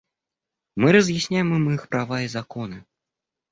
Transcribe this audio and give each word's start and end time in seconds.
Мы 0.75 0.91
разъясняем 0.93 1.53
им 1.53 1.69
их 1.69 1.87
права 1.87 2.23
и 2.23 2.27
законы. 2.27 2.83